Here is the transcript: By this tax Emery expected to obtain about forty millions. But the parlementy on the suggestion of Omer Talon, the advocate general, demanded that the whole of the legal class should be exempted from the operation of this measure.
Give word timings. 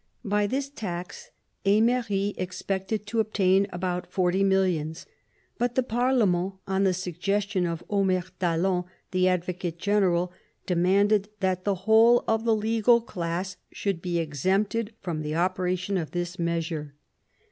By 0.25 0.47
this 0.47 0.67
tax 0.67 1.29
Emery 1.63 2.33
expected 2.35 3.05
to 3.05 3.19
obtain 3.19 3.67
about 3.71 4.07
forty 4.11 4.43
millions. 4.43 5.05
But 5.59 5.75
the 5.75 5.83
parlementy 5.83 6.57
on 6.67 6.85
the 6.85 6.93
suggestion 6.95 7.67
of 7.67 7.83
Omer 7.87 8.23
Talon, 8.39 8.85
the 9.11 9.27
advocate 9.27 9.77
general, 9.77 10.33
demanded 10.65 11.29
that 11.41 11.65
the 11.65 11.75
whole 11.85 12.23
of 12.27 12.45
the 12.45 12.55
legal 12.55 12.99
class 12.99 13.57
should 13.71 14.01
be 14.01 14.17
exempted 14.17 14.95
from 15.01 15.21
the 15.21 15.35
operation 15.35 15.99
of 15.99 16.09
this 16.09 16.39
measure. 16.39 16.95